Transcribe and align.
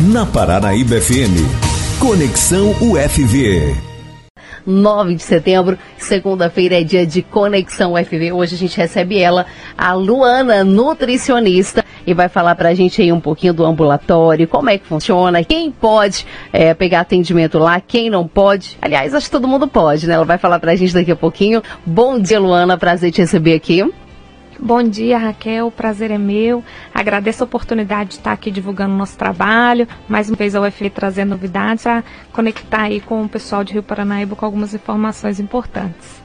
Na 0.00 0.26
Paranaíba 0.26 1.00
FM. 1.00 1.38
Conexão 2.00 2.74
UFV. 2.80 3.76
9 4.66 5.14
de 5.14 5.22
setembro, 5.22 5.78
segunda-feira 5.96 6.80
é 6.80 6.82
dia 6.82 7.06
de 7.06 7.22
Conexão 7.22 7.92
UFV. 7.92 8.32
Hoje 8.32 8.56
a 8.56 8.58
gente 8.58 8.76
recebe 8.76 9.20
ela, 9.20 9.46
a 9.78 9.92
Luana, 9.92 10.64
nutricionista, 10.64 11.84
e 12.04 12.12
vai 12.12 12.28
falar 12.28 12.56
pra 12.56 12.74
gente 12.74 13.00
aí 13.00 13.12
um 13.12 13.20
pouquinho 13.20 13.54
do 13.54 13.64
ambulatório, 13.64 14.48
como 14.48 14.68
é 14.68 14.78
que 14.78 14.86
funciona, 14.86 15.44
quem 15.44 15.70
pode 15.70 16.26
é, 16.52 16.74
pegar 16.74 17.00
atendimento 17.00 17.56
lá, 17.58 17.80
quem 17.80 18.10
não 18.10 18.26
pode. 18.26 18.76
Aliás, 18.82 19.14
acho 19.14 19.26
que 19.26 19.32
todo 19.32 19.46
mundo 19.46 19.68
pode, 19.68 20.08
né? 20.08 20.14
Ela 20.14 20.24
vai 20.24 20.38
falar 20.38 20.58
pra 20.58 20.74
gente 20.74 20.92
daqui 20.92 21.12
a 21.12 21.16
pouquinho. 21.16 21.62
Bom 21.86 22.18
dia, 22.18 22.40
Luana, 22.40 22.76
prazer 22.76 23.12
te 23.12 23.20
receber 23.20 23.54
aqui. 23.54 23.88
Bom 24.64 24.82
dia, 24.82 25.18
Raquel. 25.18 25.66
O 25.66 25.70
prazer 25.70 26.10
é 26.10 26.16
meu. 26.16 26.64
Agradeço 26.94 27.42
a 27.42 27.44
oportunidade 27.44 28.08
de 28.08 28.14
estar 28.16 28.32
aqui 28.32 28.50
divulgando 28.50 28.94
o 28.94 28.96
nosso 28.96 29.14
trabalho. 29.18 29.86
Mais 30.08 30.30
uma 30.30 30.38
vez 30.38 30.54
a 30.54 30.60
UFV 30.62 30.88
trazendo 30.88 31.28
novidades 31.28 31.84
para 31.84 32.02
conectar 32.32 32.84
aí 32.84 32.98
com 32.98 33.22
o 33.22 33.28
pessoal 33.28 33.62
de 33.62 33.74
Rio 33.74 33.82
Paranaíba 33.82 34.34
com 34.34 34.46
algumas 34.46 34.72
informações 34.72 35.38
importantes. 35.38 36.23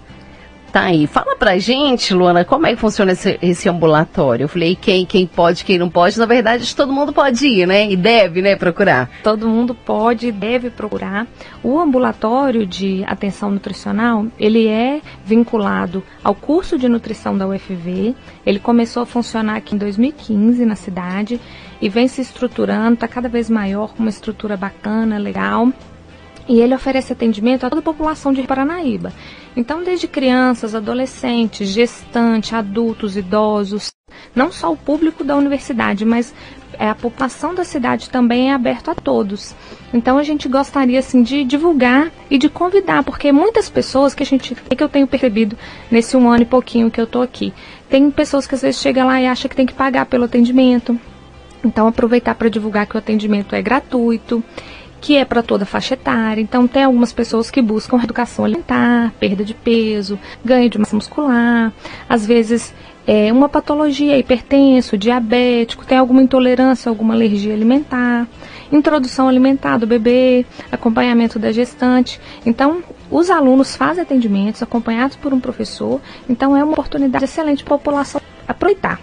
Tá 0.71 0.83
aí. 0.83 1.07
Fala 1.07 1.35
pra 1.35 1.57
gente, 1.57 2.13
Luana, 2.13 2.45
como 2.45 2.67
é 2.67 2.75
que 2.75 2.79
funciona 2.79 3.13
esse, 3.13 3.39
esse, 3.41 3.67
ambulatório? 3.67 4.43
Eu 4.43 4.47
falei 4.47 4.75
quem, 4.75 5.03
quem 5.03 5.25
pode, 5.25 5.65
quem 5.65 5.79
não 5.79 5.89
pode. 5.89 6.19
Na 6.19 6.27
verdade, 6.27 6.75
todo 6.75 6.93
mundo 6.93 7.11
pode 7.11 7.47
ir, 7.47 7.65
né? 7.65 7.89
E 7.89 7.97
deve, 7.97 8.39
né, 8.41 8.55
procurar. 8.55 9.09
Todo 9.23 9.47
mundo 9.47 9.73
pode 9.73 10.27
e 10.27 10.31
deve 10.31 10.69
procurar. 10.69 11.25
O 11.63 11.79
ambulatório 11.79 12.67
de 12.67 13.03
atenção 13.07 13.49
nutricional, 13.49 14.27
ele 14.39 14.67
é 14.67 15.01
vinculado 15.25 16.03
ao 16.23 16.35
curso 16.35 16.77
de 16.77 16.87
nutrição 16.87 17.35
da 17.35 17.47
UFV. 17.47 18.13
Ele 18.45 18.59
começou 18.59 19.01
a 19.01 19.05
funcionar 19.07 19.55
aqui 19.55 19.73
em 19.73 19.79
2015 19.79 20.65
na 20.65 20.75
cidade 20.75 21.41
e 21.81 21.89
vem 21.89 22.07
se 22.07 22.21
estruturando, 22.21 22.93
está 22.93 23.07
cada 23.07 23.27
vez 23.27 23.49
maior, 23.49 23.93
com 23.93 24.03
uma 24.03 24.09
estrutura 24.09 24.55
bacana, 24.55 25.17
legal. 25.17 25.69
E 26.49 26.59
ele 26.59 26.73
oferece 26.73 27.13
atendimento 27.13 27.63
a 27.63 27.69
toda 27.69 27.79
a 27.79 27.83
população 27.83 28.33
de 28.33 28.41
Paranaíba. 28.41 29.13
Então, 29.55 29.83
desde 29.83 30.07
crianças, 30.07 30.73
adolescentes, 30.73 31.69
gestantes, 31.69 32.51
adultos, 32.51 33.15
idosos, 33.15 33.91
não 34.35 34.51
só 34.51 34.73
o 34.73 34.77
público 34.77 35.23
da 35.23 35.35
universidade, 35.35 36.03
mas 36.03 36.33
é, 36.79 36.89
a 36.89 36.95
população 36.95 37.53
da 37.53 37.63
cidade 37.63 38.09
também 38.09 38.49
é 38.49 38.53
aberto 38.53 38.89
a 38.89 38.95
todos. 38.95 39.53
Então 39.93 40.17
a 40.17 40.23
gente 40.23 40.47
gostaria 40.47 40.99
assim 40.99 41.21
de 41.21 41.43
divulgar 41.43 42.11
e 42.29 42.37
de 42.37 42.49
convidar, 42.49 43.03
porque 43.03 43.31
muitas 43.31 43.69
pessoas 43.69 44.15
que 44.15 44.23
a 44.23 44.25
gente 44.25 44.55
que 44.55 44.83
eu 44.83 44.89
tenho 44.89 45.05
percebido 45.05 45.57
nesse 45.91 46.15
um 46.15 46.29
ano 46.29 46.43
e 46.43 46.45
pouquinho 46.45 46.89
que 46.89 46.99
eu 46.99 47.05
estou 47.05 47.21
aqui, 47.21 47.53
tem 47.89 48.09
pessoas 48.09 48.47
que 48.47 48.55
às 48.55 48.61
vezes 48.61 48.81
chegam 48.81 49.07
lá 49.07 49.21
e 49.21 49.27
acham 49.27 49.49
que 49.49 49.55
tem 49.55 49.65
que 49.65 49.73
pagar 49.73 50.05
pelo 50.05 50.23
atendimento. 50.23 50.97
Então 51.63 51.87
aproveitar 51.87 52.33
para 52.35 52.49
divulgar 52.49 52.87
que 52.87 52.95
o 52.95 52.99
atendimento 52.99 53.53
é 53.53 53.61
gratuito 53.61 54.41
que 55.01 55.15
é 55.15 55.25
para 55.25 55.41
toda 55.41 55.65
faixa 55.65 55.93
etária. 55.93 56.41
Então, 56.41 56.67
tem 56.67 56.83
algumas 56.83 57.13
pessoas 57.13 57.49
que 57.49 57.61
buscam 57.61 58.01
educação 58.03 58.45
alimentar, 58.45 59.13
perda 59.19 59.43
de 59.43 59.53
peso, 59.53 60.19
ganho 60.43 60.69
de 60.69 60.77
massa 60.77 60.95
muscular, 60.95 61.71
às 62.07 62.25
vezes 62.25 62.73
é, 63.07 63.31
uma 63.33 63.49
patologia, 63.49 64.17
hipertenso, 64.17 64.97
diabético, 64.97 65.85
tem 65.85 65.97
alguma 65.97 66.21
intolerância, 66.21 66.89
alguma 66.89 67.13
alergia 67.13 67.53
alimentar, 67.53 68.27
introdução 68.71 69.27
alimentar 69.27 69.77
do 69.77 69.87
bebê, 69.87 70.45
acompanhamento 70.71 71.39
da 71.39 71.51
gestante. 71.51 72.21
Então, 72.45 72.83
os 73.09 73.29
alunos 73.29 73.75
fazem 73.75 74.03
atendimentos 74.03 74.61
acompanhados 74.61 75.15
por 75.15 75.33
um 75.33 75.39
professor, 75.39 75.99
então 76.29 76.55
é 76.55 76.63
uma 76.63 76.73
oportunidade 76.73 77.25
excelente 77.25 77.63
para 77.63 77.75
a 77.75 77.77
população 77.79 78.21
aproveitar 78.47 78.99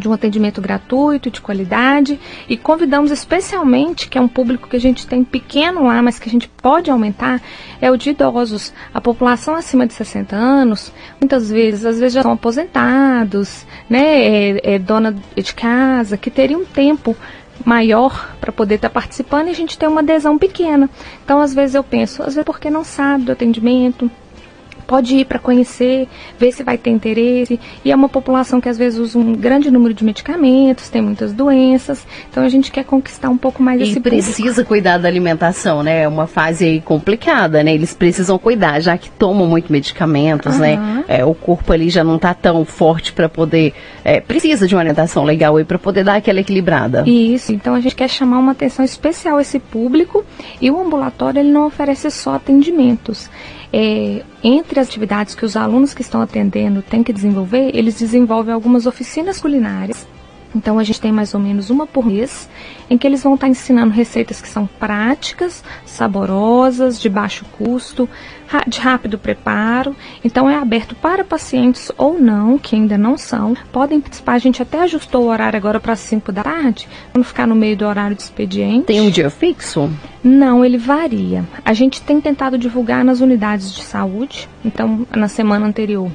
de 0.00 0.08
um 0.08 0.12
atendimento 0.12 0.60
gratuito, 0.60 1.30
de 1.30 1.40
qualidade, 1.40 2.18
e 2.48 2.56
convidamos 2.56 3.10
especialmente, 3.10 4.08
que 4.08 4.18
é 4.18 4.20
um 4.20 4.26
público 4.26 4.68
que 4.68 4.76
a 4.76 4.80
gente 4.80 5.06
tem 5.06 5.22
pequeno 5.22 5.84
lá, 5.84 6.02
mas 6.02 6.18
que 6.18 6.28
a 6.28 6.32
gente 6.32 6.48
pode 6.48 6.90
aumentar, 6.90 7.40
é 7.80 7.90
o 7.90 7.96
de 7.96 8.10
idosos. 8.10 8.72
A 8.92 9.00
população 9.00 9.54
acima 9.54 9.86
de 9.86 9.92
60 9.92 10.34
anos, 10.34 10.92
muitas 11.20 11.50
vezes, 11.50 11.84
às 11.84 12.00
vezes 12.00 12.14
já 12.14 12.22
são 12.22 12.32
aposentados, 12.32 13.64
né, 13.88 14.24
é, 14.24 14.74
é 14.74 14.78
dona 14.78 15.14
de 15.36 15.54
casa, 15.54 16.16
que 16.16 16.30
teria 16.30 16.58
um 16.58 16.64
tempo 16.64 17.16
maior 17.64 18.34
para 18.40 18.52
poder 18.52 18.76
estar 18.76 18.88
tá 18.88 18.94
participando 18.94 19.48
e 19.48 19.50
a 19.50 19.54
gente 19.54 19.78
tem 19.78 19.88
uma 19.88 20.00
adesão 20.00 20.38
pequena. 20.38 20.88
Então, 21.24 21.40
às 21.40 21.54
vezes 21.54 21.74
eu 21.74 21.84
penso, 21.84 22.22
às 22.22 22.34
vezes 22.34 22.44
porque 22.44 22.70
não 22.70 22.84
sabe 22.84 23.24
do 23.24 23.32
atendimento, 23.32 24.10
pode 24.90 25.14
ir 25.14 25.24
para 25.24 25.38
conhecer, 25.38 26.08
ver 26.36 26.50
se 26.50 26.64
vai 26.64 26.76
ter 26.76 26.90
interesse. 26.90 27.60
E 27.84 27.92
é 27.92 27.94
uma 27.94 28.08
população 28.08 28.60
que 28.60 28.68
às 28.68 28.76
vezes 28.76 28.98
usa 28.98 29.20
um 29.20 29.34
grande 29.34 29.70
número 29.70 29.94
de 29.94 30.04
medicamentos, 30.04 30.88
tem 30.88 31.00
muitas 31.00 31.32
doenças. 31.32 32.04
Então 32.28 32.42
a 32.42 32.48
gente 32.48 32.72
quer 32.72 32.82
conquistar 32.84 33.28
um 33.28 33.38
pouco 33.38 33.62
mais 33.62 33.80
e 33.80 33.84
esse 33.84 34.00
precisa 34.00 34.48
público. 34.48 34.68
cuidar 34.68 34.98
da 34.98 35.06
alimentação, 35.06 35.84
né? 35.84 36.02
É 36.02 36.08
uma 36.08 36.26
fase 36.26 36.82
complicada, 36.84 37.62
né? 37.62 37.72
Eles 37.72 37.94
precisam 37.94 38.36
cuidar, 38.36 38.80
já 38.80 38.98
que 38.98 39.08
tomam 39.12 39.46
muito 39.46 39.70
medicamentos, 39.70 40.56
uhum. 40.56 40.60
né? 40.60 41.04
É, 41.06 41.24
o 41.24 41.36
corpo 41.36 41.72
ali 41.72 41.88
já 41.88 42.02
não 42.02 42.16
está 42.16 42.34
tão 42.34 42.64
forte 42.64 43.12
para 43.12 43.28
poder. 43.28 43.72
É, 44.04 44.20
precisa 44.20 44.66
de 44.66 44.74
uma 44.74 44.80
alimentação 44.80 45.22
legal 45.22 45.56
aí 45.56 45.64
para 45.64 45.78
poder 45.78 46.02
dar 46.02 46.16
aquela 46.16 46.40
equilibrada. 46.40 47.04
Isso. 47.06 47.52
Então 47.52 47.76
a 47.76 47.80
gente 47.80 47.94
quer 47.94 48.08
chamar 48.08 48.40
uma 48.40 48.50
atenção 48.50 48.84
especial 48.84 49.38
a 49.38 49.42
esse 49.42 49.60
público 49.60 50.24
e 50.60 50.68
o 50.68 50.80
ambulatório 50.80 51.38
ele 51.38 51.52
não 51.52 51.68
oferece 51.68 52.10
só 52.10 52.34
atendimentos. 52.34 53.30
É, 53.72 54.22
entre 54.42 54.80
as 54.80 54.88
atividades 54.88 55.34
que 55.34 55.44
os 55.44 55.56
alunos 55.56 55.94
que 55.94 56.02
estão 56.02 56.20
atendendo 56.20 56.82
têm 56.82 57.02
que 57.02 57.12
desenvolver, 57.12 57.70
eles 57.74 57.98
desenvolvem 57.98 58.52
algumas 58.52 58.86
oficinas 58.86 59.40
culinárias. 59.40 60.06
Então 60.54 60.78
a 60.78 60.84
gente 60.84 61.00
tem 61.00 61.12
mais 61.12 61.34
ou 61.34 61.40
menos 61.40 61.70
uma 61.70 61.86
por 61.86 62.04
mês, 62.04 62.48
em 62.88 62.98
que 62.98 63.06
eles 63.06 63.22
vão 63.22 63.34
estar 63.34 63.48
ensinando 63.48 63.92
receitas 63.92 64.40
que 64.40 64.48
são 64.48 64.66
práticas, 64.66 65.62
saborosas, 65.84 67.00
de 67.00 67.08
baixo 67.08 67.44
custo, 67.56 68.08
de 68.66 68.80
rápido 68.80 69.18
preparo. 69.18 69.94
Então 70.24 70.50
é 70.50 70.56
aberto 70.56 70.94
para 70.94 71.24
pacientes 71.24 71.90
ou 71.96 72.20
não, 72.20 72.58
que 72.58 72.74
ainda 72.74 72.98
não 72.98 73.16
são. 73.16 73.56
Podem 73.72 74.00
participar. 74.00 74.32
A 74.32 74.38
gente 74.38 74.62
até 74.62 74.80
ajustou 74.80 75.24
o 75.24 75.28
horário 75.28 75.56
agora 75.56 75.78
para 75.78 75.94
5 75.94 76.32
da 76.32 76.42
tarde, 76.42 76.88
para 77.12 77.18
não 77.20 77.24
ficar 77.24 77.46
no 77.46 77.54
meio 77.54 77.76
do 77.76 77.86
horário 77.86 78.16
de 78.16 78.22
expediente. 78.22 78.86
Tem 78.86 79.00
um 79.00 79.10
dia 79.10 79.30
fixo? 79.30 79.90
Não, 80.22 80.64
ele 80.64 80.78
varia. 80.78 81.44
A 81.64 81.72
gente 81.72 82.02
tem 82.02 82.20
tentado 82.20 82.58
divulgar 82.58 83.04
nas 83.04 83.20
unidades 83.20 83.72
de 83.72 83.82
saúde. 83.82 84.48
Então, 84.64 85.06
na 85.14 85.28
semana 85.28 85.66
anterior, 85.66 86.10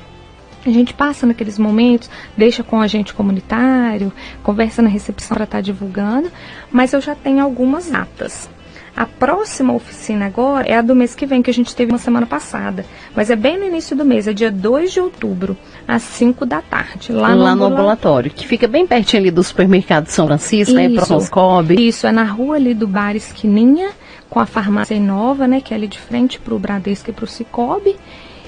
a 0.70 0.74
gente 0.74 0.94
passa 0.94 1.26
naqueles 1.26 1.60
momentos, 1.60 2.10
deixa 2.36 2.64
com 2.64 2.78
o 2.78 2.82
agente 2.82 3.14
comunitário, 3.14 4.12
conversa 4.44 4.82
na 4.82 4.90
recepção 4.90 5.36
para 5.36 5.44
estar 5.44 5.58
tá 5.58 5.62
divulgando, 5.62 6.32
mas 6.72 6.94
eu 6.94 7.02
já 7.02 7.16
tenho 7.16 7.44
algumas 7.44 7.90
datas. 7.90 8.50
A 8.96 9.06
próxima 9.06 9.74
oficina 9.74 10.26
agora 10.26 10.66
é 10.66 10.78
a 10.78 10.82
do 10.82 10.96
mês 10.96 11.14
que 11.14 11.26
vem, 11.26 11.42
que 11.42 11.50
a 11.50 11.54
gente 11.54 11.76
teve 11.76 11.92
uma 11.92 11.98
semana 11.98 12.26
passada. 12.26 12.86
Mas 13.14 13.30
é 13.30 13.36
bem 13.36 13.60
no 13.60 13.66
início 13.66 13.94
do 13.94 14.06
mês, 14.06 14.26
é 14.26 14.32
dia 14.32 14.50
2 14.50 14.94
de 14.94 15.02
outubro, 15.02 15.58
às 15.86 16.02
5 16.02 16.46
da 16.46 16.62
tarde. 16.62 17.12
Lá, 17.12 17.36
lá 17.36 17.54
no, 17.54 17.66
ambulatório, 17.66 18.32
que 18.32 18.48
fica 18.48 18.70
bem 18.70 18.88
pertinho 18.88 19.24
ali 19.24 19.32
do 19.32 19.44
supermercado 19.44 20.08
São 20.08 20.28
Francisco, 20.28 20.74
né? 20.74 20.88
Próximo 20.90 21.30
Cobb. 21.30 21.76
Isso, 21.76 22.08
é 22.08 22.12
na 22.14 22.24
rua 22.24 22.56
ali 22.56 22.74
do 22.74 22.88
Bar 22.88 23.18
Esquininha, 23.18 23.90
com 24.30 24.40
a 24.40 24.46
farmácia 24.46 24.98
nova, 24.98 25.46
né? 25.46 25.60
Que 25.60 25.74
é 25.74 25.78
ali 25.78 25.90
de 25.90 26.00
frente 26.00 26.40
para 26.40 26.56
o 26.56 26.60
Bradesco 26.60 27.10
e 27.10 27.14
para 27.14 27.26
o 27.26 27.28
Cicobi 27.28 27.98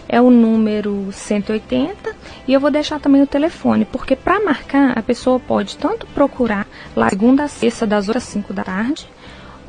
é 0.07 0.21
o 0.21 0.29
número 0.29 1.09
180 1.11 2.15
e 2.47 2.53
eu 2.53 2.59
vou 2.59 2.71
deixar 2.71 2.99
também 2.99 3.21
o 3.21 3.27
telefone, 3.27 3.85
porque 3.85 4.15
para 4.15 4.43
marcar 4.43 4.97
a 4.97 5.01
pessoa 5.01 5.39
pode 5.39 5.77
tanto 5.77 6.05
procurar 6.07 6.67
lá 6.95 7.09
segunda 7.09 7.43
a 7.43 7.47
sexta 7.47 7.85
das 7.85 8.09
horas 8.09 8.23
5 8.23 8.53
da 8.53 8.63
tarde 8.63 9.07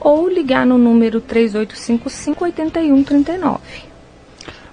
ou 0.01 0.29
ligar 0.29 0.65
no 0.65 0.79
número 0.79 1.21
3855 1.21 2.45
8139. 2.45 3.89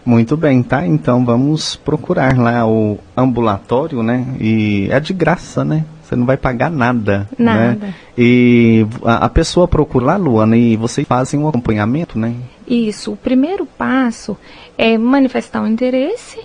Muito 0.06 0.38
bem, 0.38 0.62
tá? 0.62 0.86
Então 0.86 1.26
vamos 1.26 1.76
procurar 1.76 2.38
lá 2.38 2.68
o 2.68 3.00
ambulatório, 3.18 4.04
né? 4.04 4.36
E 4.40 4.88
é 4.92 5.00
de 5.00 5.14
graça, 5.14 5.66
né? 5.66 5.84
Você 6.06 6.16
não 6.16 6.26
vai 6.26 6.38
pagar 6.38 6.70
nada. 6.70 7.28
Né? 7.38 7.46
Nada. 7.46 7.86
Né? 7.88 7.94
E 8.18 8.86
a, 9.04 9.26
a, 9.26 9.30
pessoa 9.30 9.68
procura 9.68 10.06
lá, 10.06 10.18
Luana, 10.18 10.56
e 10.56 10.78
vocês 10.78 11.08
fazem 11.08 11.40
um 11.40 11.48
acompanhamento, 11.48 12.20
né? 12.20 12.36
Isso. 12.68 13.14
O 13.14 13.18
primeiro 13.18 13.66
passo 13.66 14.38
é 14.78 14.98
manifestar 14.98 15.64
o 15.64 15.68
interesse 15.68 16.40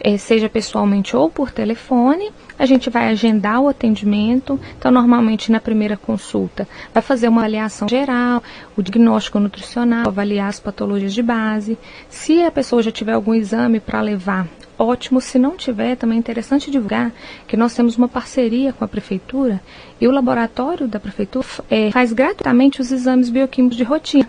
é, 0.00 0.16
seja 0.16 0.48
pessoalmente 0.48 1.16
ou 1.16 1.28
por 1.28 1.50
telefone. 1.50 2.30
A 2.58 2.66
gente 2.66 2.88
vai 2.88 3.08
agendar 3.08 3.60
o 3.60 3.68
atendimento. 3.68 4.58
Então, 4.78 4.90
normalmente 4.90 5.50
na 5.50 5.60
primeira 5.60 5.96
consulta, 5.96 6.68
vai 6.92 7.02
fazer 7.02 7.28
uma 7.28 7.40
avaliação 7.40 7.88
geral, 7.88 8.42
o 8.76 8.82
diagnóstico 8.82 9.40
nutricional, 9.40 10.06
avaliar 10.06 10.48
as 10.48 10.60
patologias 10.60 11.12
de 11.12 11.22
base. 11.22 11.78
Se 12.08 12.42
a 12.42 12.50
pessoa 12.50 12.82
já 12.82 12.92
tiver 12.92 13.12
algum 13.12 13.34
exame 13.34 13.80
para 13.80 14.00
levar, 14.00 14.46
ótimo. 14.78 15.20
Se 15.20 15.38
não 15.38 15.56
tiver, 15.56 15.96
também 15.96 16.16
é 16.16 16.18
interessante 16.18 16.70
divulgar 16.70 17.12
que 17.46 17.56
nós 17.56 17.74
temos 17.74 17.96
uma 17.96 18.08
parceria 18.08 18.72
com 18.72 18.84
a 18.84 18.88
prefeitura 18.88 19.60
e 20.00 20.06
o 20.06 20.10
laboratório 20.10 20.86
da 20.86 21.00
prefeitura 21.00 21.46
é, 21.70 21.90
faz 21.90 22.12
gratuitamente 22.12 22.80
os 22.80 22.90
exames 22.90 23.28
bioquímicos 23.30 23.76
de 23.76 23.84
rotina. 23.84 24.28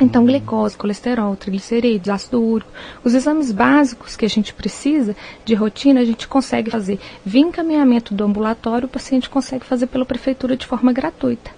Então, 0.00 0.24
glicose, 0.24 0.76
colesterol, 0.76 1.34
triglicerídeos, 1.34 2.08
ácido 2.08 2.40
úrico, 2.40 2.70
os 3.02 3.14
exames 3.14 3.50
básicos 3.50 4.16
que 4.16 4.24
a 4.24 4.28
gente 4.28 4.54
precisa 4.54 5.16
de 5.44 5.54
rotina, 5.54 6.00
a 6.00 6.04
gente 6.04 6.28
consegue 6.28 6.70
fazer 6.70 7.00
via 7.26 7.40
encaminhamento 7.40 8.14
do 8.14 8.22
ambulatório, 8.22 8.86
o 8.86 8.90
paciente 8.90 9.28
consegue 9.28 9.64
fazer 9.64 9.88
pela 9.88 10.06
prefeitura 10.06 10.56
de 10.56 10.66
forma 10.66 10.92
gratuita. 10.92 11.50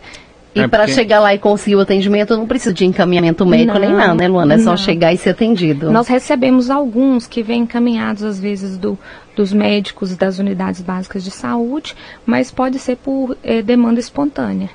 E 0.55 0.61
É, 0.61 0.67
para 0.69 0.81
porque- 0.81 0.95
chegar 0.95 1.21
lá 1.21 1.33
e 1.33 1.39
conseguir 1.39 1.77
o 1.77 1.81
atendimento, 1.81 2.37
não 2.37 2.47
precisa 2.47 2.75
de 2.75 2.85
encaminhamento 2.85 3.47
médico 3.47 3.79
nem 3.79 3.91
Não, 3.91 3.97
nada, 3.99 4.15
né, 4.15 4.27
Luana? 4.27 4.55
É 4.55 4.59
só 4.59 4.71
não. 4.71 4.77
chegar 4.77 5.13
e 5.13 5.17
ser 5.17 5.31
atendido. 5.31 5.93
Nós 5.93 6.09
recebemos 6.09 6.71
alguns 6.71 7.27
que 7.29 7.41
vêm 7.43 7.63
encaminhados, 7.63 8.25
às 8.25 8.41
vezes, 8.41 8.77
do, 8.77 8.99
dos 9.37 9.53
médicos 9.53 10.17
das 10.17 10.41
unidades 10.41 10.81
básicas 10.81 11.23
de 11.23 11.31
saúde, 11.31 11.95
mas 12.27 12.51
pode 12.51 12.79
ser 12.81 12.97
por 12.97 13.37
eh, 13.45 13.63
demanda 13.63 14.01
espontânea. 14.01 14.71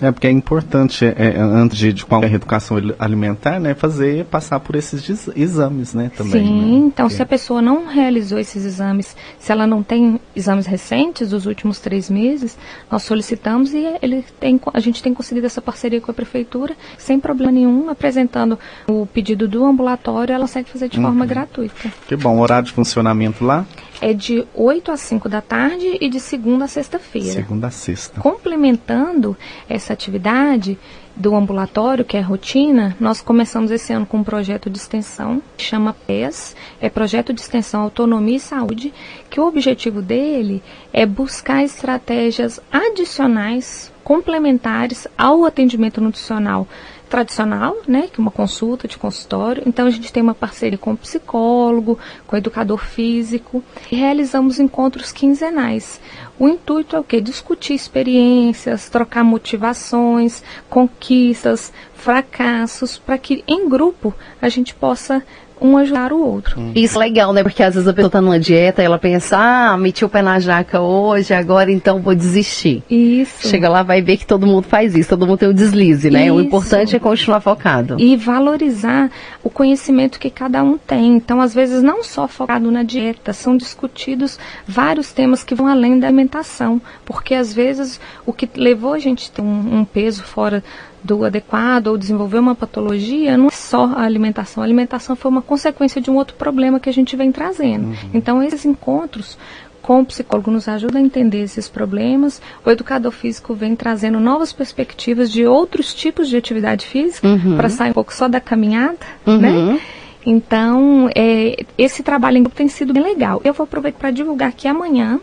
É 0.00 0.10
porque 0.12 0.26
é 0.26 0.30
importante, 0.30 1.04
é, 1.04 1.14
é, 1.18 1.38
antes 1.40 1.76
de, 1.76 1.92
de 1.92 2.06
qualquer 2.06 2.28
reeducação 2.28 2.76
ali- 2.76 2.94
alimentar, 2.98 3.58
né, 3.58 3.74
fazer, 3.74 4.24
passar 4.26 4.58
por 4.60 4.76
esses 4.76 5.08
ex- 5.08 5.30
exames, 5.36 5.92
né, 5.94 6.10
também. 6.16 6.44
Sim, 6.46 6.60
né? 6.60 6.86
então 6.86 7.06
Porque- 7.06 7.16
se 7.16 7.22
a 7.22 7.26
pessoa 7.26 7.60
não 7.60 7.86
realizou 7.86 8.38
esses 8.38 8.64
exames, 8.64 9.16
se 9.38 9.50
ela 9.52 9.66
não 9.66 9.82
tem 9.82 10.20
exames 10.34 10.64
recentes 10.66 11.30
dos 11.30 11.44
últimos 11.44 11.80
três 11.80 12.08
meses, 12.08 12.56
nós 12.90 13.02
solicitamos 13.02 13.74
e 13.74 13.84
ele 14.00 14.24
tem, 14.38 14.60
a 14.72 14.80
gente 14.80 15.02
tem 15.02 15.12
conseguido 15.12 15.46
essa 15.46 15.60
parceria 15.60 16.00
com 16.00 16.10
a 16.10 16.14
prefeitura 16.14 16.74
sem 16.96 17.18
problema 17.18 17.52
nenhum, 17.52 17.90
apresentando 17.90 18.58
o 18.88 19.06
pedido 19.06 19.48
do 19.48 19.64
ambulatório, 19.64 20.32
ela 20.32 20.42
consegue 20.42 20.70
fazer 20.70 20.88
de 20.88 20.98
Uhum. 20.98 21.04
forma 21.04 21.26
gratuita. 21.26 21.92
Que 22.08 22.16
bom, 22.16 22.38
horário 22.38 22.66
de 22.66 22.72
funcionamento 22.72 23.44
lá, 23.44 23.66
É 24.00 24.14
de 24.14 24.46
8 24.54 24.90
às 24.90 25.00
5 25.00 25.28
da 25.28 25.40
tarde 25.40 25.98
e 26.00 26.08
de 26.08 26.18
segunda 26.18 26.64
a 26.64 26.68
sexta-feira. 26.68 27.32
segunda 27.32 27.66
a 27.66 27.70
sexta. 27.70 28.20
Complementando 28.20 29.36
essa 29.68 29.92
atividade 29.92 30.78
do 31.14 31.34
ambulatório, 31.34 32.04
que 32.04 32.16
é 32.16 32.20
rotina, 32.20 32.96
nós 32.98 33.20
começamos 33.20 33.70
esse 33.70 33.92
ano 33.92 34.06
com 34.06 34.18
um 34.18 34.24
projeto 34.24 34.70
de 34.70 34.78
extensão, 34.78 35.42
que 35.56 35.62
chama 35.62 35.94
PES, 36.06 36.56
é 36.80 36.88
Projeto 36.88 37.32
de 37.34 37.40
Extensão 37.40 37.82
Autonomia 37.82 38.36
e 38.36 38.40
Saúde, 38.40 38.94
que 39.28 39.38
o 39.38 39.46
objetivo 39.46 40.00
dele 40.00 40.62
é 40.92 41.04
buscar 41.04 41.62
estratégias 41.62 42.58
adicionais, 42.72 43.92
complementares 44.02 45.06
ao 45.18 45.44
atendimento 45.44 46.00
nutricional 46.00 46.66
tradicional, 47.10 47.76
né, 47.88 48.08
que 48.10 48.20
é 48.20 48.22
uma 48.22 48.30
consulta 48.30 48.86
de 48.86 48.96
consultório. 48.96 49.64
Então 49.66 49.86
a 49.86 49.90
gente 49.90 50.12
tem 50.12 50.22
uma 50.22 50.34
parceria 50.34 50.78
com 50.78 50.92
o 50.92 50.96
psicólogo, 50.96 51.98
com 52.26 52.36
o 52.36 52.38
educador 52.38 52.78
físico 52.78 53.62
e 53.90 53.96
realizamos 53.96 54.60
encontros 54.60 55.10
quinzenais. 55.10 56.00
O 56.38 56.48
intuito 56.48 56.96
é 56.96 57.00
o 57.00 57.04
quê? 57.04 57.20
Discutir 57.20 57.74
experiências, 57.74 58.88
trocar 58.88 59.24
motivações, 59.24 60.42
conquistas, 60.70 61.72
fracassos, 61.94 62.96
para 62.96 63.18
que 63.18 63.44
em 63.46 63.68
grupo 63.68 64.14
a 64.40 64.48
gente 64.48 64.74
possa 64.74 65.22
um 65.60 65.76
ajudar 65.76 66.12
o 66.12 66.20
outro. 66.20 66.60
Isso 66.74 66.96
é 66.96 67.06
legal, 67.06 67.32
né? 67.32 67.42
Porque 67.42 67.62
às 67.62 67.74
vezes 67.74 67.88
a 67.88 67.92
pessoa 67.92 68.10
tá 68.10 68.20
numa 68.20 68.38
dieta 68.38 68.82
e 68.82 68.84
ela 68.84 68.98
pensa, 68.98 69.36
ah, 69.38 69.76
meti 69.76 70.04
o 70.04 70.08
pé 70.08 70.22
na 70.22 70.38
jaca 70.38 70.80
hoje, 70.80 71.34
agora 71.34 71.70
então 71.70 72.00
vou 72.00 72.14
desistir. 72.14 72.82
Isso. 72.90 73.48
Chega 73.48 73.68
lá, 73.68 73.82
vai 73.82 74.00
ver 74.02 74.16
que 74.16 74.26
todo 74.26 74.46
mundo 74.46 74.62
faz 74.62 74.94
isso, 74.94 75.08
todo 75.10 75.26
mundo 75.26 75.38
tem 75.38 75.48
o 75.48 75.54
deslize, 75.54 76.10
né? 76.10 76.30
O 76.32 76.36
Isso. 76.36 76.46
importante 76.46 76.96
é 76.96 76.98
continuar 76.98 77.40
focado. 77.40 77.96
e 77.98 78.16
valorizar 78.16 79.10
o 79.42 79.50
conhecimento 79.50 80.18
que 80.18 80.30
cada 80.30 80.62
um 80.62 80.78
tem. 80.78 81.16
Então, 81.16 81.40
às 81.40 81.54
vezes, 81.54 81.82
não 81.82 82.02
só 82.02 82.26
focado 82.26 82.70
na 82.70 82.82
dieta, 82.82 83.32
são 83.32 83.56
discutidos 83.56 84.38
vários 84.66 85.12
temas 85.12 85.42
que 85.42 85.54
vão 85.54 85.66
além 85.66 85.98
da 85.98 86.06
alimentação, 86.08 86.80
porque 87.04 87.34
às 87.34 87.52
vezes 87.52 88.00
o 88.26 88.32
que 88.32 88.48
levou 88.56 88.92
a 88.92 88.98
gente 88.98 89.30
a 89.30 89.36
ter 89.36 89.42
um, 89.42 89.80
um 89.80 89.84
peso 89.84 90.22
fora 90.22 90.62
do 91.02 91.24
adequado 91.24 91.88
ou 91.88 91.98
desenvolver 91.98 92.38
uma 92.38 92.54
patologia 92.54 93.36
não 93.36 93.48
é 93.48 93.50
só 93.50 93.86
a 93.86 94.02
alimentação. 94.02 94.62
A 94.62 94.66
alimentação 94.66 95.16
foi 95.16 95.30
uma 95.30 95.42
consequência 95.42 96.00
de 96.00 96.10
um 96.10 96.16
outro 96.16 96.36
problema 96.36 96.78
que 96.78 96.88
a 96.88 96.92
gente 96.92 97.16
vem 97.16 97.32
trazendo. 97.32 97.96
Então, 98.12 98.42
esses 98.42 98.64
encontros 98.64 99.38
com 99.82 100.00
o 100.00 100.04
psicólogo 100.04 100.50
nos 100.50 100.68
ajuda 100.68 100.98
a 100.98 101.02
entender 101.02 101.42
esses 101.42 101.68
problemas. 101.68 102.40
O 102.64 102.70
educador 102.70 103.12
físico 103.12 103.54
vem 103.54 103.74
trazendo 103.74 104.20
novas 104.20 104.52
perspectivas 104.52 105.30
de 105.30 105.46
outros 105.46 105.94
tipos 105.94 106.28
de 106.28 106.36
atividade 106.36 106.86
física 106.86 107.26
para 107.56 107.68
sair 107.68 107.90
um 107.90 107.94
pouco 107.94 108.12
só 108.14 108.28
da 108.28 108.40
caminhada, 108.40 108.98
né? 109.26 109.50
Uhum. 109.50 109.80
Então, 110.24 111.08
é, 111.14 111.64
esse 111.78 112.02
trabalho 112.02 112.36
em 112.36 112.42
grupo 112.42 112.56
tem 112.56 112.68
sido 112.68 112.92
bem 112.92 113.02
legal. 113.02 113.40
Eu 113.42 113.54
vou 113.54 113.64
aproveitar 113.64 113.98
para 113.98 114.10
divulgar 114.10 114.52
que 114.52 114.68
amanhã 114.68 115.18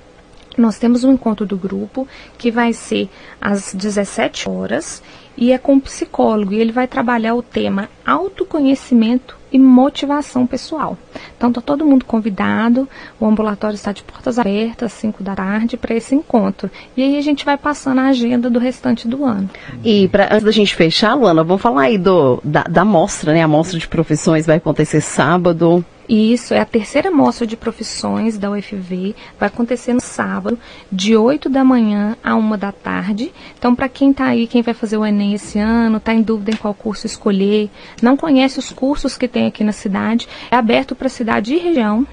nós 0.58 0.80
temos 0.80 1.04
um 1.04 1.14
encontro 1.14 1.46
do 1.46 1.56
grupo 1.56 2.08
que 2.38 2.50
vai 2.50 2.74
ser 2.74 3.08
às 3.40 3.76
17 3.76 4.50
horas 4.50 5.04
e 5.38 5.52
é 5.52 5.58
com 5.58 5.74
um 5.74 5.80
psicólogo 5.80 6.54
e 6.54 6.60
ele 6.60 6.72
vai 6.72 6.88
trabalhar 6.88 7.36
o 7.36 7.42
tema 7.42 7.90
autoconhecimento 8.06 9.38
e 9.52 9.60
motivação 9.60 10.46
pessoal. 10.46 10.98
Então 11.38 11.52
tá 11.52 11.62
todo 11.62 11.86
mundo 11.86 12.06
convidado, 12.06 12.88
o 13.20 13.26
ambulatório 13.26 13.76
está 13.76 13.92
de 13.92 14.04
portas 14.04 14.38
abertas 14.38 14.92
às 14.92 15.00
5 15.00 15.24
da 15.24 15.36
tarde 15.36 15.78
para 15.78 15.96
esse 15.96 16.16
encontro. 16.16 16.70
E 16.96 17.04
aí 17.04 17.18
a 17.18 17.22
gente 17.22 17.46
vai 17.46 17.58
passando 17.58 18.00
a 18.00 18.08
agenda 18.08 18.50
do 18.50 18.60
restante 18.60 19.08
do 19.08 19.24
ano. 19.24 19.50
E 19.84 20.10
antes 20.32 20.44
da 20.44 20.52
gente 20.52 20.76
fechar, 20.76 21.14
Luana, 21.14 21.44
vamos 21.44 21.62
falar 21.62 21.84
aí 21.84 21.98
do, 21.98 22.42
da, 22.44 22.64
da 22.64 22.84
mostra, 22.84 23.34
né? 23.34 23.42
A 23.42 23.48
mostra 23.48 23.80
de 23.80 23.88
profissões 23.88 24.46
vai 24.46 24.58
acontecer 24.58 25.02
sábado. 25.02 25.86
E 26.08 26.32
isso 26.32 26.54
é 26.54 26.60
a 26.60 26.66
terceira 26.66 27.12
mostra 27.12 27.46
de 27.46 27.58
profissões 27.58 28.38
da 28.38 28.50
UFV. 28.52 29.16
Vai 29.40 29.48
acontecer 29.48 29.94
no 29.94 30.00
sábado, 30.00 30.58
de 30.92 31.16
8 31.16 31.50
da 31.50 31.64
manhã 31.64 32.16
a 32.24 32.36
1 32.36 32.58
da 32.58 32.72
tarde. 32.72 33.34
Então, 33.58 33.76
para 33.76 33.90
quem 33.90 34.12
está 34.12 34.26
aí, 34.26 34.48
quem 34.48 34.62
vai 34.62 34.74
fazer 34.74 34.98
o 34.98 35.06
Enem 35.06 35.34
esse 35.34 35.60
ano, 35.60 35.98
está 35.98 36.14
em 36.14 36.22
dúvida 36.22 36.52
em 36.52 36.56
qual 36.56 36.74
curso 36.74 37.06
escolher, 37.06 37.70
não 38.02 38.16
conhece 38.16 38.60
os 38.60 38.72
cursos 38.72 39.18
que 39.18 39.28
tem 39.28 39.48
aqui 39.48 39.64
na 39.64 39.72
cidade, 39.72 40.28
é 40.50 40.56
aberto 40.56 40.96
para 40.96 41.10
cidade 41.10 41.54
e 41.54 41.60
região. 41.60 42.08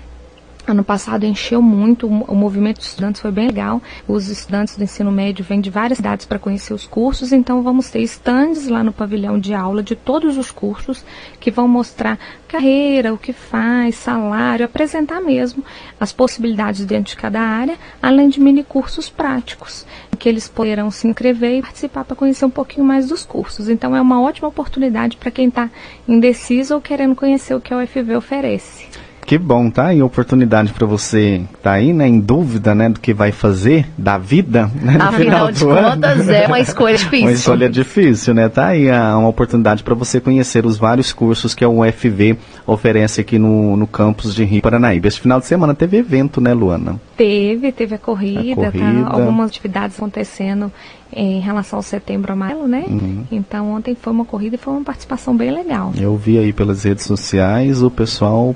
Ano 0.67 0.83
passado 0.83 1.27
encheu 1.27 1.61
muito, 1.61 2.07
o 2.07 2.35
movimento 2.35 2.79
de 2.79 2.85
estudantes 2.87 3.21
foi 3.21 3.31
bem 3.31 3.49
legal. 3.49 3.83
Os 4.09 4.29
estudantes 4.29 4.75
do 4.79 4.83
ensino 4.83 5.13
médio 5.13 5.45
vêm 5.45 5.61
de 5.61 5.69
várias 5.69 5.99
cidades 5.99 6.25
para 6.25 6.39
conhecer 6.39 6.73
os 6.73 6.87
cursos, 6.87 7.33
então 7.33 7.63
vamos 7.63 7.91
ter 7.91 8.01
estandes 8.01 8.67
lá 8.67 8.83
no 8.83 8.91
pavilhão 8.91 9.39
de 9.39 9.53
aula 9.53 9.83
de 9.83 9.95
todos 9.95 10.39
os 10.39 10.51
cursos 10.51 11.05
que 11.39 11.51
vão 11.51 11.69
mostrar 11.69 12.19
carreira, 12.49 13.13
o 13.13 13.19
que 13.19 13.35
faz, 13.35 13.97
salário, 13.97 14.65
apresentar 14.65 15.21
mesmo 15.21 15.63
as 16.01 16.15
possibilidades 16.15 16.87
dentro 16.87 17.11
de 17.11 17.21
cada 17.21 17.41
área, 17.41 17.77
além 18.01 18.31
de 18.31 18.41
mini 18.41 18.65
cursos 18.65 19.11
práticos, 19.11 19.85
em 20.15 20.17
que 20.17 20.27
eles 20.27 20.49
poderão 20.49 20.91
se 20.91 21.07
inscrever 21.07 21.59
e 21.59 21.63
participar 21.63 22.07
para 22.07 22.17
conhecer 22.17 22.47
um 22.47 22.51
pouquinho 22.51 22.87
mais 22.87 23.07
dos 23.07 23.23
cursos. 23.23 23.69
Então 23.69 23.95
é 23.95 24.01
uma 24.01 24.23
ótima 24.23 24.49
oportunidade 24.49 25.19
para 25.19 25.31
quem 25.31 25.49
está 25.49 25.69
indeciso 26.09 26.75
ou 26.75 26.81
querendo 26.81 27.15
conhecer 27.15 27.55
o 27.55 27.61
que 27.61 27.75
a 27.75 27.77
UFV 27.77 28.17
oferece. 28.17 29.04
Que 29.27 29.39
bom, 29.39 29.71
tá? 29.71 29.95
E 29.95 30.03
oportunidade 30.03 30.73
para 30.73 30.87
você 30.87 31.43
tá 31.63 31.73
aí, 31.73 31.93
né, 31.95 32.07
em 32.07 32.21
dúvida, 32.21 32.75
né, 32.75 32.91
do 32.91 33.01
que 33.01 33.15
vai 33.15 33.33
fazer 33.33 33.87
da 33.97 34.19
vida, 34.19 34.71
né, 34.83 34.99
no 34.99 35.03
Afinal 35.05 35.13
final 35.13 35.53
de 35.53 35.59
do 35.61 35.71
ano. 35.71 35.91
contas, 35.93 36.29
é 36.29 36.47
uma 36.47 36.61
escolha 36.61 36.97
difícil. 36.99 37.21
Uma 37.27 37.33
escolha 37.33 37.69
difícil, 37.71 38.35
né? 38.35 38.49
Tá 38.51 38.67
aí 38.69 38.91
a- 38.91 39.17
uma 39.17 39.29
oportunidade 39.29 39.83
para 39.83 39.95
você 39.95 40.21
conhecer 40.21 40.67
os 40.67 40.77
vários 40.77 41.13
cursos 41.13 41.55
que 41.55 41.65
a 41.65 41.69
UFV 41.69 42.37
oferece 42.67 43.21
aqui 43.23 43.39
no, 43.39 43.77
no 43.79 43.87
campus 43.87 44.35
de 44.35 44.45
Rio 44.45 44.61
Paranaíba. 44.61 45.09
Esse 45.09 45.21
final 45.21 45.41
de 45.41 45.47
semana 45.47 45.75
teve 45.75 45.97
evento, 45.97 46.39
né, 46.41 46.53
Luana? 46.53 47.01
Teve, 47.17 47.73
teve 47.73 47.95
a 47.95 47.99
corrida, 47.99 48.69
A 48.69 48.73
corrida. 48.73 49.05
Tá, 49.05 49.11
algumas 49.17 49.49
atividades 49.49 49.97
acontecendo 49.97 50.71
em 51.17 51.39
relação 51.39 51.79
ao 51.79 51.83
setembro 51.83 52.33
amarelo, 52.33 52.67
né? 52.67 52.85
Uhum. 52.89 53.25
Então 53.31 53.71
ontem 53.73 53.97
foi 53.99 54.13
uma 54.13 54.25
corrida 54.25 54.57
e 54.57 54.59
foi 54.59 54.73
uma 54.75 54.83
participação 54.83 55.37
bem 55.37 55.53
legal. 55.53 55.93
Eu 55.97 56.17
vi 56.17 56.39
aí 56.39 56.53
pelas 56.53 56.83
redes 56.83 57.05
sociais, 57.05 57.83
o 57.83 57.91
pessoal 57.91 58.55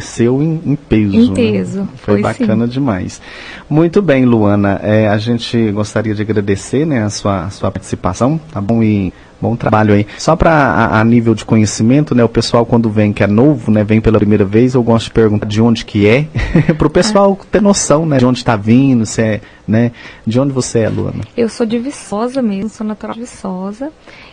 compareceu 0.00 0.42
em, 0.42 0.60
em 0.64 0.76
peso. 0.76 1.16
Em 1.16 1.28
né? 1.28 1.34
peso, 1.34 1.88
Foi, 1.96 2.14
foi 2.14 2.22
bacana 2.22 2.66
demais. 2.66 3.20
Muito 3.68 4.00
bem, 4.00 4.24
Luana. 4.24 4.80
é, 4.82 5.06
a 5.06 5.18
gente 5.18 5.70
gostaria 5.70 6.14
de 6.14 6.22
agradecer 6.22 6.86
né, 6.86 7.04
a 7.04 7.10
sua, 7.10 7.44
a 7.44 7.50
sua 7.50 7.70
participação, 7.70 8.40
tá 8.50 8.60
bom? 8.60 8.82
E 8.82 9.12
bom 9.40 9.56
trabalho 9.56 9.94
aí. 9.94 10.06
Só 10.18 10.36
para 10.36 10.52
a, 10.52 11.00
a 11.00 11.04
nível 11.04 11.34
de 11.34 11.44
conhecimento, 11.44 12.14
né? 12.14 12.22
O 12.24 12.28
pessoal 12.28 12.66
quando 12.66 12.90
vem 12.90 13.12
que 13.12 13.22
é 13.22 13.26
novo, 13.26 13.70
né? 13.70 13.82
Vem 13.84 14.00
pela 14.00 14.18
primeira 14.18 14.44
vez, 14.44 14.74
eu 14.74 14.82
gosto 14.82 15.06
de 15.06 15.12
perguntar 15.12 15.46
de 15.46 15.60
onde 15.60 15.84
que 15.84 16.06
é, 16.06 16.26
para 16.76 16.86
o 16.86 16.90
pessoal 16.90 17.38
ter 17.50 17.60
noção, 17.60 18.06
né? 18.06 18.18
De 18.18 18.26
onde 18.26 18.38
está 18.38 18.56
vindo, 18.56 19.06
se 19.06 19.22
é, 19.22 19.40
né? 19.66 19.92
De 20.26 20.38
onde 20.38 20.52
você 20.52 20.80
é, 20.80 20.88
Luana? 20.88 21.20
Eu 21.36 21.48
sou 21.48 21.66
de 21.66 21.78
Viçosa 21.78 22.42
mesmo, 22.42 22.68
sou 22.68 22.86
natural 22.86 23.14
de 23.14 23.20
Viçosa 23.20 23.90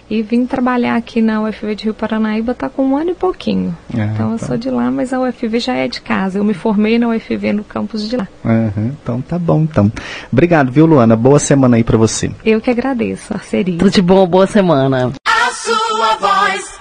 e 0.10 0.22
vim 0.22 0.46
trabalhar 0.46 0.96
aqui 0.96 1.22
na 1.22 1.42
UFV 1.42 1.76
de 1.76 1.84
Rio 1.86 1.94
Paranaíba 1.94 2.54
tá 2.54 2.70
com 2.70 2.86
um 2.86 2.98
ano 2.98 3.12
e 3.12 3.14
pouquinho. 3.14 3.76
Ah, 3.94 4.06
então 4.14 4.32
eu 4.32 4.40
tá. 4.40 4.46
sou 4.46 4.58
de 4.58 4.70
lá, 4.70 4.90
mas 4.90 5.12
a 5.12 5.20
UFV 5.20 5.60
já 5.60 5.74
é 5.74 5.88
de 5.88 6.00
casa. 6.00 6.40
Eu 6.40 6.44
me 6.44 6.54
formei 6.54 6.98
na 6.98 7.10
UFV 7.10 7.54
no 7.54 7.64
campus 7.64 8.08
de 8.10 8.16
lá. 8.16 8.28
Aham, 8.46 8.92
então 9.04 9.22
tá 9.22 9.38
bom, 9.38 9.62
então. 9.62 9.92
Obrigado, 10.32 10.72
viu, 10.72 10.86
Luana? 10.86 11.16
Boa 11.16 11.40
semana 11.40 11.76
aí 11.76 11.84
para 11.84 11.98
você. 11.98 12.32
Eu 12.46 12.62
que 12.62 12.70
agradeço, 12.70 13.34
parceria. 13.34 13.78
Tudo 13.78 13.92
de 13.92 14.02
bom, 14.02 14.26
boa 14.26 14.48
semana. 14.48 14.97
A 15.06 15.52
sua 15.52 16.16
voz. 16.16 16.77